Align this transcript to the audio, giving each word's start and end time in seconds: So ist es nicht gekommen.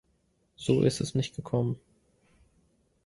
So 0.55 0.81
ist 0.81 0.99
es 0.99 1.13
nicht 1.13 1.35
gekommen. 1.35 1.79